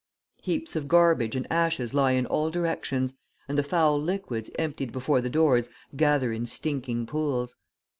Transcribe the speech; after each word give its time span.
Heaps 0.41 0.75
of 0.75 0.87
garbage 0.87 1.35
and 1.35 1.45
ashes 1.51 1.93
lie 1.93 2.13
in 2.13 2.25
all 2.25 2.49
directions, 2.49 3.13
and 3.47 3.55
the 3.55 3.61
foul 3.61 4.01
liquids 4.01 4.49
emptied 4.57 4.91
before 4.91 5.21
the 5.21 5.29
doors 5.29 5.69
gather 5.95 6.33
in 6.33 6.47
stinking 6.47 7.05
pools. 7.05 7.55